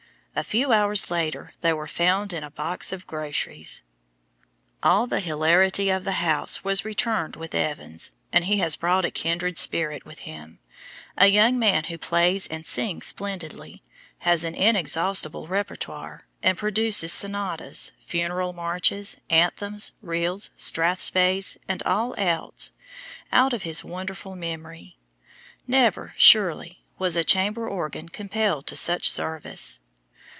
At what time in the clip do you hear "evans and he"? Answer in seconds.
7.53-8.59